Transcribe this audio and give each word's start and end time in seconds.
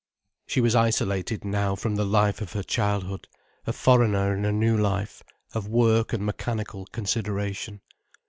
She 0.47 0.61
was 0.61 0.73
isolated 0.75 1.45
now 1.45 1.75
from 1.75 1.95
the 1.95 2.07
life 2.07 2.41
of 2.41 2.53
her 2.53 2.63
childhood, 2.63 3.27
a 3.67 3.71
foreigner 3.71 4.33
in 4.35 4.45
a 4.45 4.51
new 4.51 4.75
life, 4.75 5.21
of 5.53 5.67
work 5.67 6.11
and 6.11 6.25
mechanical 6.25 6.87
consideration. 6.87 7.81